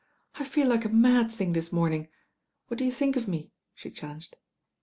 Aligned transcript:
"I 0.33 0.45
feel 0.45 0.65
like 0.67 0.83
a 0.83 0.89
mad 0.89 1.29
thing 1.29 1.53
this 1.53 1.71
morning. 1.71 2.07
What 2.69 2.79
do 2.79 2.85
you 2.85 2.91
think 2.91 3.15
of 3.15 3.27
me?" 3.27 3.51
she 3.75 3.91
challenged. 3.91 4.35